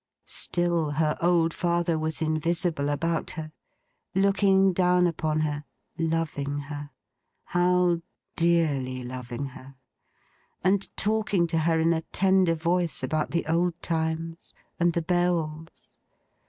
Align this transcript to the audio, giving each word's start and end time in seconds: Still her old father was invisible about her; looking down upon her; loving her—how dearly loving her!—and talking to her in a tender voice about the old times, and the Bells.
Still 0.25 0.89
her 0.97 1.15
old 1.21 1.53
father 1.53 1.99
was 1.99 2.23
invisible 2.23 2.89
about 2.89 3.29
her; 3.37 3.51
looking 4.15 4.73
down 4.73 5.05
upon 5.05 5.41
her; 5.41 5.63
loving 5.95 6.57
her—how 6.57 8.01
dearly 8.35 9.03
loving 9.03 9.45
her!—and 9.49 10.97
talking 10.97 11.45
to 11.45 11.59
her 11.59 11.79
in 11.79 11.93
a 11.93 12.01
tender 12.01 12.55
voice 12.55 13.03
about 13.03 13.29
the 13.29 13.45
old 13.45 13.79
times, 13.83 14.55
and 14.79 14.93
the 14.93 15.03
Bells. 15.03 15.95